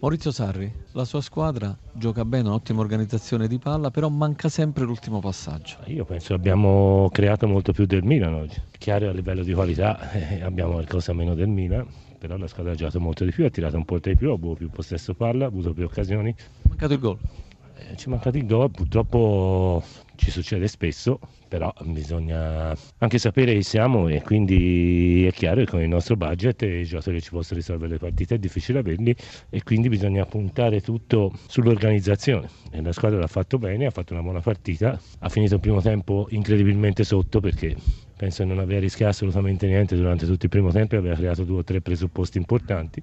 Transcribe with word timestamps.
Maurizio 0.00 0.32
Sarri, 0.32 0.70
la 0.92 1.04
sua 1.04 1.20
squadra 1.20 1.76
gioca 1.92 2.24
bene, 2.24 2.48
un'ottima 2.48 2.80
organizzazione 2.80 3.46
di 3.46 3.58
palla, 3.58 3.90
però 3.90 4.08
manca 4.08 4.48
sempre 4.48 4.84
l'ultimo 4.84 5.20
passaggio. 5.20 5.76
Io 5.86 6.04
penso 6.04 6.28
che 6.28 6.34
abbiamo 6.34 7.08
creato 7.12 7.46
molto 7.46 7.72
più 7.72 7.86
del 7.86 8.02
Milan 8.02 8.34
oggi. 8.34 8.60
Chiaro 8.76 9.08
a 9.08 9.12
livello 9.12 9.42
di 9.42 9.52
qualità 9.54 10.10
eh, 10.12 10.42
abbiamo 10.42 10.72
qualcosa 10.72 11.12
meno 11.12 11.34
del 11.34 11.48
Milan, 11.48 11.86
però 12.18 12.36
la 12.36 12.48
squadra 12.48 12.72
ha 12.72 12.74
giocato 12.74 13.00
molto 13.00 13.24
di 13.24 13.30
più, 13.30 13.44
ha 13.44 13.50
tirato 13.50 13.76
un 13.76 13.84
po' 13.84 13.98
di 13.98 14.16
più, 14.16 14.30
ha 14.30 14.34
avuto 14.34 14.56
più 14.56 14.68
possesso 14.68 15.14
palla, 15.14 15.44
ha 15.44 15.48
avuto 15.48 15.72
più 15.72 15.84
occasioni. 15.84 16.34
È 16.34 16.68
mancato 16.68 16.92
il 16.92 16.98
gol. 16.98 17.18
Eh, 17.76 17.96
ci 17.96 18.06
è 18.06 18.10
mancato 18.10 18.36
il 18.36 18.46
gol, 18.46 18.70
purtroppo 18.70 19.82
ci 20.16 20.30
succede 20.30 20.68
spesso, 20.68 21.18
però 21.48 21.72
bisogna 21.82 22.74
anche 22.98 23.18
sapere 23.18 23.54
chi 23.54 23.62
siamo 23.62 24.08
e 24.08 24.22
quindi 24.22 25.26
è 25.26 25.32
chiaro 25.32 25.64
che 25.64 25.70
con 25.70 25.80
il 25.80 25.88
nostro 25.88 26.16
budget 26.16 26.62
i 26.62 26.84
giocatori 26.84 27.20
ci 27.20 27.30
possono 27.30 27.58
risolvere 27.58 27.92
le 27.92 27.98
partite, 27.98 28.36
è 28.36 28.38
difficile 28.38 28.78
averli 28.78 29.14
e 29.50 29.62
quindi 29.62 29.88
bisogna 29.88 30.24
puntare 30.24 30.80
tutto 30.80 31.32
sull'organizzazione. 31.46 32.48
E 32.70 32.82
la 32.82 32.92
squadra 32.92 33.18
l'ha 33.18 33.26
fatto 33.26 33.58
bene, 33.58 33.86
ha 33.86 33.90
fatto 33.90 34.12
una 34.12 34.22
buona 34.22 34.40
partita, 34.40 34.98
ha 35.18 35.28
finito 35.28 35.54
il 35.54 35.60
primo 35.60 35.80
tempo 35.80 36.26
incredibilmente 36.30 37.04
sotto 37.04 37.40
perché 37.40 37.76
penso 38.16 38.42
che 38.42 38.48
non 38.48 38.58
aveva 38.58 38.80
rischiato 38.80 39.10
assolutamente 39.10 39.66
niente 39.66 39.96
durante 39.96 40.26
tutto 40.26 40.44
il 40.44 40.50
primo 40.50 40.70
tempo 40.70 40.94
e 40.94 40.98
aveva 40.98 41.16
creato 41.16 41.44
due 41.44 41.58
o 41.58 41.64
tre 41.64 41.80
presupposti 41.80 42.38
importanti. 42.38 43.02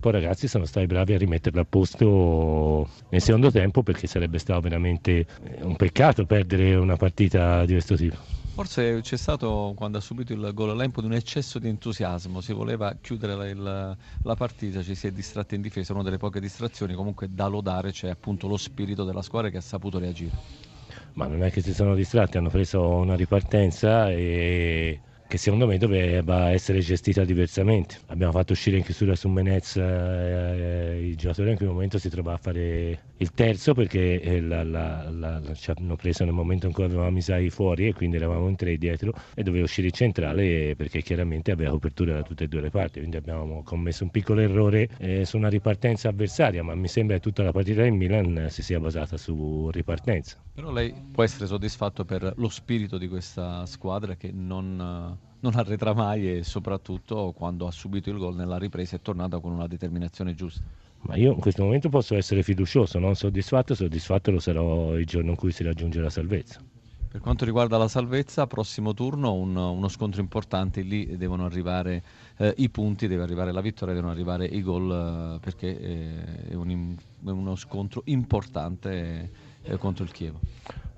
Poi 0.00 0.12
ragazzi 0.12 0.48
sono 0.48 0.64
stati 0.64 0.86
bravi 0.86 1.14
a 1.14 1.18
rimetterla 1.18 1.60
a 1.60 1.66
posto 1.68 2.88
nel 3.10 3.20
secondo 3.20 3.50
tempo 3.50 3.82
perché 3.82 4.06
sarebbe 4.06 4.38
stato 4.38 4.60
veramente 4.60 5.26
un 5.62 5.76
peccato 5.76 6.24
perdere 6.24 6.74
una 6.76 6.96
partita 6.96 7.64
di 7.66 7.72
questo 7.72 7.96
tipo. 7.96 8.16
Forse 8.54 9.00
c'è 9.00 9.16
stato, 9.16 9.72
quando 9.74 9.96
ha 9.96 10.00
subito 10.02 10.34
il 10.34 10.50
gol 10.52 10.68
all'Empo, 10.68 11.00
di 11.00 11.06
un 11.06 11.14
eccesso 11.14 11.58
di 11.58 11.68
entusiasmo, 11.68 12.42
si 12.42 12.52
voleva 12.52 12.94
chiudere 13.00 13.34
la, 13.34 13.48
il, 13.48 13.96
la 14.22 14.34
partita, 14.34 14.82
ci 14.82 14.94
si 14.94 15.06
è 15.06 15.10
distratti 15.10 15.54
in 15.54 15.62
difesa, 15.62 15.94
una 15.94 16.02
delle 16.02 16.18
poche 16.18 16.38
distrazioni, 16.38 16.92
comunque 16.92 17.28
da 17.30 17.46
lodare 17.46 17.92
c'è 17.92 18.10
appunto 18.10 18.46
lo 18.48 18.58
spirito 18.58 19.04
della 19.04 19.22
squadra 19.22 19.48
che 19.48 19.56
ha 19.56 19.62
saputo 19.62 19.98
reagire. 19.98 20.71
Ma 21.14 21.26
non 21.26 21.42
è 21.42 21.50
che 21.50 21.60
si 21.60 21.74
sono 21.74 21.94
distratti, 21.94 22.38
hanno 22.38 22.48
preso 22.48 22.88
una 22.88 23.14
ripartenza 23.16 24.10
e 24.10 25.02
che 25.32 25.38
secondo 25.38 25.66
me 25.66 25.78
doveva 25.78 26.50
essere 26.50 26.80
gestita 26.80 27.24
diversamente. 27.24 28.00
Abbiamo 28.08 28.32
fatto 28.32 28.52
uscire 28.52 28.76
in 28.76 28.82
chiusura 28.82 29.16
su 29.16 29.30
Menez 29.30 29.76
eh, 29.76 30.98
il 31.08 31.16
giocatore 31.16 31.52
in 31.52 31.56
quel 31.56 31.70
momento 31.70 31.96
si 31.96 32.10
trovava 32.10 32.36
a 32.36 32.38
fare 32.38 33.00
il 33.16 33.32
terzo 33.32 33.72
perché 33.72 34.20
eh, 34.20 34.42
la, 34.42 34.62
la, 34.62 35.08
la, 35.08 35.40
ci 35.54 35.70
hanno 35.70 35.96
preso 35.96 36.24
nel 36.24 36.34
momento 36.34 36.66
in 36.66 36.74
cui 36.74 36.84
avevamo 36.84 37.16
Isai 37.16 37.48
fuori 37.48 37.86
e 37.86 37.94
quindi 37.94 38.16
eravamo 38.16 38.46
in 38.46 38.56
tre 38.56 38.76
dietro 38.76 39.14
e 39.34 39.42
doveva 39.42 39.64
uscire 39.64 39.86
il 39.86 39.94
centrale 39.94 40.74
perché 40.76 41.00
chiaramente 41.00 41.50
aveva 41.50 41.70
copertura 41.70 42.12
da 42.12 42.22
tutte 42.22 42.44
e 42.44 42.48
due 42.48 42.60
le 42.60 42.68
parti, 42.68 42.98
quindi 42.98 43.16
abbiamo 43.16 43.62
commesso 43.62 44.04
un 44.04 44.10
piccolo 44.10 44.42
errore 44.42 44.90
eh, 44.98 45.24
su 45.24 45.38
una 45.38 45.48
ripartenza 45.48 46.10
avversaria, 46.10 46.62
ma 46.62 46.74
mi 46.74 46.88
sembra 46.88 47.16
che 47.16 47.22
tutta 47.22 47.42
la 47.42 47.52
partita 47.52 47.80
del 47.80 47.92
Milan 47.92 48.48
si 48.50 48.62
sia 48.62 48.78
basata 48.78 49.16
su 49.16 49.70
ripartenza. 49.72 50.36
Però 50.52 50.70
lei 50.70 50.92
può 51.10 51.22
essere 51.22 51.46
soddisfatto 51.46 52.04
per 52.04 52.34
lo 52.36 52.50
spirito 52.50 52.98
di 52.98 53.08
questa 53.08 53.64
squadra 53.64 54.14
che 54.14 54.30
non 54.30 55.21
non 55.42 55.54
arretra 55.56 55.92
mai 55.92 56.38
e 56.38 56.44
soprattutto 56.44 57.32
quando 57.36 57.66
ha 57.66 57.70
subito 57.70 58.10
il 58.10 58.18
gol 58.18 58.34
nella 58.34 58.58
ripresa 58.58 58.96
è 58.96 59.00
tornata 59.00 59.38
con 59.40 59.52
una 59.52 59.66
determinazione 59.66 60.34
giusta. 60.34 60.62
Ma 61.02 61.16
io 61.16 61.32
in 61.32 61.40
questo 61.40 61.64
momento 61.64 61.88
posso 61.88 62.14
essere 62.14 62.44
fiducioso, 62.44 62.98
non 63.00 63.16
soddisfatto, 63.16 63.74
soddisfatto 63.74 64.30
lo 64.30 64.38
sarò 64.38 64.96
il 64.96 65.04
giorno 65.04 65.30
in 65.30 65.36
cui 65.36 65.50
si 65.50 65.64
raggiunge 65.64 66.00
la 66.00 66.10
salvezza. 66.10 66.60
Per 67.08 67.20
quanto 67.20 67.44
riguarda 67.44 67.76
la 67.76 67.88
salvezza, 67.88 68.46
prossimo 68.46 68.94
turno 68.94 69.34
un, 69.34 69.54
uno 69.54 69.88
scontro 69.88 70.20
importante, 70.20 70.80
lì 70.80 71.16
devono 71.16 71.44
arrivare 71.44 72.02
eh, 72.38 72.54
i 72.58 72.70
punti, 72.70 73.08
deve 73.08 73.24
arrivare 73.24 73.52
la 73.52 73.60
vittoria, 73.60 73.92
devono 73.94 74.12
arrivare 74.12 74.46
i 74.46 74.62
gol 74.62 75.36
eh, 75.36 75.38
perché 75.40 75.78
eh, 75.78 76.48
è, 76.50 76.54
un, 76.54 76.96
è, 76.96 77.28
uno 77.30 77.56
scontro 77.56 78.02
importante 78.06 79.30
eh, 79.60 79.76
contro 79.76 80.04
il 80.04 80.12
Chievo 80.12 80.38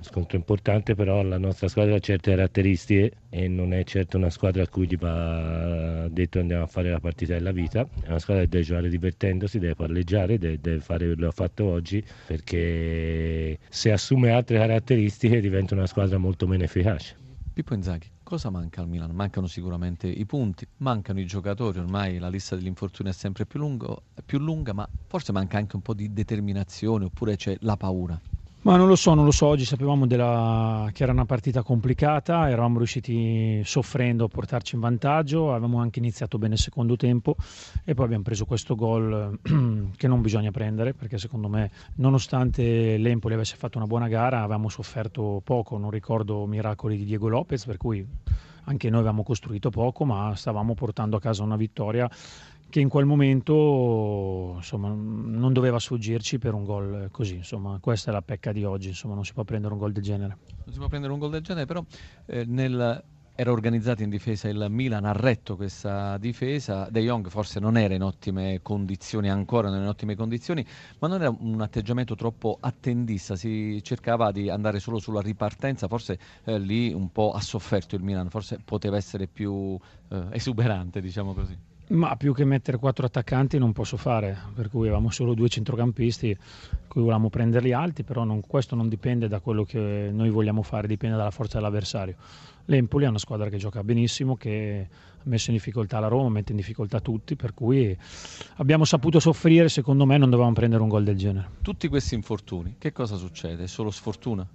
scontro 0.00 0.36
importante, 0.36 0.94
però 0.94 1.22
la 1.22 1.38
nostra 1.38 1.68
squadra 1.68 1.94
ha 1.94 1.98
certe 1.98 2.30
caratteristiche 2.30 3.12
e 3.28 3.48
non 3.48 3.72
è 3.72 3.84
certo 3.84 4.16
una 4.16 4.30
squadra 4.30 4.62
a 4.62 4.68
cui 4.68 4.86
gli 4.86 4.96
va 4.96 6.08
detto 6.08 6.38
andiamo 6.40 6.64
a 6.64 6.66
fare 6.66 6.90
la 6.90 7.00
partita 7.00 7.34
della 7.34 7.52
vita, 7.52 7.86
è 8.02 8.08
una 8.08 8.18
squadra 8.18 8.42
che 8.44 8.48
deve 8.48 8.64
giocare 8.64 8.88
divertendosi, 8.88 9.58
deve 9.58 9.74
palleggiare, 9.74 10.38
deve, 10.38 10.58
deve 10.60 10.80
fare 10.80 11.06
quello 11.06 11.22
che 11.22 11.26
ha 11.26 11.30
fatto 11.30 11.64
oggi, 11.64 12.04
perché 12.26 13.58
se 13.68 13.92
assume 13.92 14.30
altre 14.30 14.58
caratteristiche 14.58 15.40
diventa 15.40 15.74
una 15.74 15.86
squadra 15.86 16.18
molto 16.18 16.46
meno 16.46 16.64
efficace. 16.64 17.16
Pippo 17.52 17.74
Inzaghi, 17.74 18.06
cosa 18.22 18.48
manca 18.48 18.80
al 18.80 18.88
Milan? 18.88 19.10
Mancano 19.10 19.46
sicuramente 19.46 20.06
i 20.06 20.24
punti, 20.24 20.66
mancano 20.78 21.20
i 21.20 21.26
giocatori, 21.26 21.78
ormai 21.78 22.18
la 22.18 22.28
lista 22.28 22.56
degli 22.56 22.66
infortuni 22.66 23.10
è 23.10 23.12
sempre 23.12 23.44
più, 23.44 23.58
lungo, 23.58 24.02
più 24.24 24.38
lunga, 24.38 24.72
ma 24.72 24.88
forse 25.06 25.32
manca 25.32 25.58
anche 25.58 25.76
un 25.76 25.82
po' 25.82 25.92
di 25.92 26.12
determinazione 26.12 27.04
oppure 27.06 27.36
c'è 27.36 27.56
la 27.60 27.76
paura. 27.76 28.18
Ma 28.62 28.76
non 28.76 28.88
lo 28.88 28.94
so, 28.94 29.14
non 29.14 29.24
lo 29.24 29.30
so, 29.30 29.46
oggi 29.46 29.64
sapevamo 29.64 30.06
della... 30.06 30.90
che 30.92 31.02
era 31.02 31.12
una 31.12 31.24
partita 31.24 31.62
complicata, 31.62 32.50
eravamo 32.50 32.76
riusciti 32.76 33.62
soffrendo 33.64 34.26
a 34.26 34.28
portarci 34.28 34.74
in 34.74 34.82
vantaggio, 34.82 35.50
avevamo 35.50 35.78
anche 35.78 35.98
iniziato 35.98 36.36
bene 36.36 36.54
il 36.54 36.60
secondo 36.60 36.94
tempo. 36.94 37.36
E 37.86 37.94
poi 37.94 38.04
abbiamo 38.04 38.22
preso 38.22 38.44
questo 38.44 38.74
gol 38.74 39.38
che 39.96 40.06
non 40.06 40.20
bisogna 40.20 40.50
prendere 40.50 40.92
perché 40.92 41.16
secondo 41.16 41.48
me 41.48 41.70
nonostante 41.96 42.98
l'Empoli 42.98 43.32
avesse 43.32 43.56
fatto 43.56 43.78
una 43.78 43.86
buona 43.86 44.08
gara 44.08 44.40
avevamo 44.40 44.68
sofferto 44.68 45.40
poco, 45.42 45.78
non 45.78 45.90
ricordo 45.90 46.44
miracoli 46.44 46.98
di 46.98 47.04
Diego 47.04 47.28
Lopez 47.28 47.64
per 47.64 47.78
cui 47.78 48.06
anche 48.64 48.90
noi 48.90 48.98
avevamo 48.98 49.22
costruito 49.22 49.70
poco 49.70 50.04
ma 50.04 50.34
stavamo 50.36 50.74
portando 50.74 51.16
a 51.16 51.20
casa 51.20 51.42
una 51.42 51.56
vittoria 51.56 52.08
che 52.70 52.80
in 52.80 52.88
quel 52.88 53.04
momento 53.04 54.52
insomma, 54.56 54.88
non 54.88 55.52
doveva 55.52 55.78
sfuggirci 55.78 56.38
per 56.38 56.54
un 56.54 56.64
gol 56.64 57.08
così. 57.10 57.36
Insomma, 57.36 57.78
questa 57.80 58.10
è 58.10 58.14
la 58.14 58.22
pecca 58.22 58.52
di 58.52 58.64
oggi, 58.64 58.88
insomma, 58.88 59.14
non 59.14 59.24
si 59.24 59.34
può 59.34 59.44
prendere 59.44 59.74
un 59.74 59.78
gol 59.78 59.92
del 59.92 60.02
genere. 60.02 60.38
Non 60.64 60.72
si 60.72 60.78
può 60.78 60.88
prendere 60.88 61.12
un 61.12 61.18
gol 61.18 61.30
del 61.30 61.42
genere, 61.42 61.66
però 61.66 61.84
eh, 62.26 62.44
nel, 62.46 63.04
era 63.34 63.52
organizzato 63.52 64.02
in 64.02 64.10
difesa 64.10 64.48
il 64.48 64.66
Milan, 64.68 65.04
ha 65.04 65.12
retto 65.12 65.56
questa 65.56 66.18
difesa. 66.18 66.88
De 66.90 67.00
Jong 67.00 67.28
forse 67.28 67.58
non 67.58 67.76
era 67.76 67.94
in 67.94 68.02
ottime 68.02 68.60
condizioni, 68.62 69.30
ancora 69.30 69.70
non 69.70 69.80
in 69.80 69.86
ottime 69.88 70.14
condizioni, 70.14 70.64
ma 70.98 71.08
non 71.08 71.22
era 71.22 71.34
un 71.38 71.60
atteggiamento 71.60 72.14
troppo 72.14 72.58
attendista, 72.60 73.36
si 73.36 73.80
cercava 73.82 74.30
di 74.30 74.50
andare 74.50 74.78
solo 74.78 74.98
sulla 74.98 75.22
ripartenza, 75.22 75.88
forse 75.88 76.18
eh, 76.44 76.58
lì 76.58 76.92
un 76.92 77.10
po' 77.10 77.32
ha 77.32 77.40
sofferto 77.40 77.94
il 77.94 78.02
Milan, 78.02 78.28
forse 78.28 78.58
poteva 78.64 78.96
essere 78.96 79.26
più 79.26 79.78
eh, 80.08 80.26
esuberante, 80.32 81.00
diciamo 81.00 81.32
così. 81.32 81.69
Ma 81.90 82.14
più 82.14 82.32
che 82.32 82.44
mettere 82.44 82.76
quattro 82.76 83.06
attaccanti 83.06 83.58
non 83.58 83.72
posso 83.72 83.96
fare, 83.96 84.36
per 84.54 84.68
cui 84.68 84.86
avevamo 84.86 85.10
solo 85.10 85.34
due 85.34 85.48
centrocampisti, 85.48 86.36
cui 86.86 87.00
volevamo 87.00 87.30
prenderli 87.30 87.72
alti, 87.72 88.04
però 88.04 88.22
non, 88.22 88.42
questo 88.46 88.76
non 88.76 88.88
dipende 88.88 89.26
da 89.26 89.40
quello 89.40 89.64
che 89.64 90.10
noi 90.12 90.30
vogliamo 90.30 90.62
fare, 90.62 90.86
dipende 90.86 91.16
dalla 91.16 91.32
forza 91.32 91.58
dell'avversario. 91.58 92.14
L'Empoli 92.66 93.06
è 93.06 93.08
una 93.08 93.18
squadra 93.18 93.48
che 93.48 93.56
gioca 93.56 93.82
benissimo, 93.82 94.36
che 94.36 94.88
ha 95.20 95.28
messo 95.28 95.50
in 95.50 95.56
difficoltà 95.56 95.98
la 96.00 96.08
Roma, 96.08 96.30
mette 96.30 96.52
in 96.52 96.56
difficoltà 96.56 97.00
tutti, 97.00 97.36
per 97.36 97.52
cui 97.52 97.96
abbiamo 98.56 98.84
saputo 98.84 99.20
soffrire, 99.20 99.68
secondo 99.68 100.06
me 100.06 100.16
non 100.16 100.30
dovevamo 100.30 100.54
prendere 100.54 100.82
un 100.82 100.88
gol 100.88 101.04
del 101.04 101.16
genere. 101.16 101.48
Tutti 101.60 101.88
questi 101.88 102.14
infortuni, 102.14 102.76
che 102.78 102.92
cosa 102.92 103.16
succede? 103.16 103.64
È 103.64 103.66
solo 103.66 103.90
sfortuna? 103.90 104.46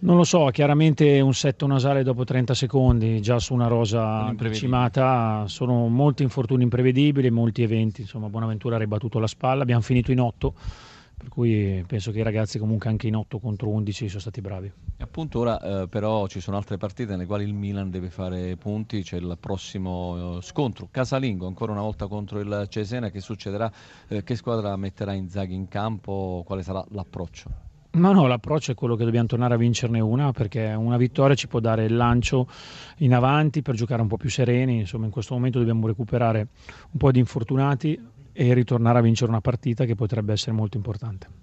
Non 0.00 0.16
lo 0.16 0.24
so, 0.24 0.46
chiaramente 0.46 1.20
un 1.20 1.34
setto 1.34 1.66
nasale 1.66 2.02
dopo 2.02 2.24
30 2.24 2.54
secondi, 2.54 3.20
già 3.20 3.38
su 3.38 3.52
una 3.52 3.66
rosa 3.66 4.32
decimata, 4.34 5.44
sono 5.46 5.88
molti 5.88 6.22
infortuni 6.22 6.62
imprevedibili, 6.62 7.30
molti 7.30 7.62
eventi, 7.62 8.00
insomma 8.00 8.28
Buonaventura 8.28 8.76
ha 8.76 8.78
ribattuto 8.78 9.18
la 9.18 9.26
spalla, 9.26 9.62
abbiamo 9.62 9.82
finito 9.82 10.12
in 10.12 10.20
otto 10.20 10.54
per 11.20 11.28
cui 11.28 11.84
penso 11.86 12.12
che 12.12 12.20
i 12.20 12.22
ragazzi 12.22 12.58
comunque 12.58 12.88
anche 12.88 13.06
in 13.06 13.14
8 13.14 13.38
contro 13.38 13.68
11 13.68 14.08
sono 14.08 14.20
stati 14.20 14.40
bravi. 14.40 14.72
Appunto 15.00 15.40
ora 15.40 15.82
eh, 15.82 15.86
però 15.86 16.26
ci 16.28 16.40
sono 16.40 16.56
altre 16.56 16.78
partite 16.78 17.10
nelle 17.10 17.26
quali 17.26 17.44
il 17.44 17.52
Milan 17.52 17.90
deve 17.90 18.08
fare 18.08 18.56
punti, 18.56 19.02
c'è 19.02 19.18
il 19.18 19.36
prossimo 19.38 20.38
eh, 20.38 20.42
scontro, 20.42 20.88
casalingo 20.90 21.46
ancora 21.46 21.72
una 21.72 21.82
volta 21.82 22.06
contro 22.06 22.40
il 22.40 22.66
Cesena, 22.70 23.10
che 23.10 23.20
succederà? 23.20 23.70
Eh, 24.08 24.22
che 24.22 24.34
squadra 24.34 24.74
metterà 24.76 25.12
Inzaghi 25.12 25.52
in 25.52 25.68
campo? 25.68 26.42
Quale 26.46 26.62
sarà 26.62 26.82
l'approccio? 26.88 27.50
Ma 27.92 28.12
no, 28.12 28.26
l'approccio 28.26 28.70
è 28.70 28.74
quello 28.74 28.96
che 28.96 29.04
dobbiamo 29.04 29.26
tornare 29.26 29.54
a 29.54 29.56
vincerne 29.58 30.00
una 30.00 30.32
perché 30.32 30.72
una 30.72 30.96
vittoria 30.96 31.34
ci 31.34 31.48
può 31.48 31.60
dare 31.60 31.84
il 31.84 31.96
lancio 31.96 32.46
in 32.98 33.12
avanti 33.12 33.60
per 33.60 33.74
giocare 33.74 34.00
un 34.00 34.08
po' 34.08 34.16
più 34.16 34.30
sereni, 34.30 34.78
insomma 34.78 35.04
in 35.04 35.10
questo 35.10 35.34
momento 35.34 35.58
dobbiamo 35.58 35.86
recuperare 35.86 36.48
un 36.92 36.98
po' 36.98 37.10
di 37.10 37.18
infortunati, 37.18 38.00
e 38.32 38.54
ritornare 38.54 38.98
a 38.98 39.02
vincere 39.02 39.30
una 39.30 39.40
partita 39.40 39.84
che 39.84 39.94
potrebbe 39.94 40.32
essere 40.32 40.52
molto 40.52 40.76
importante. 40.76 41.38